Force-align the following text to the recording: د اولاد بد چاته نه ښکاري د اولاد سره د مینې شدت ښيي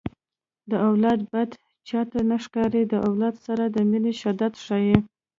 د 0.69 0.71
اولاد 0.87 1.19
بد 1.31 1.49
چاته 1.87 2.19
نه 2.29 2.37
ښکاري 2.43 2.83
د 2.87 2.93
اولاد 3.07 3.35
سره 3.45 3.63
د 3.69 3.77
مینې 3.89 4.13
شدت 4.21 4.53
ښيي 4.65 4.97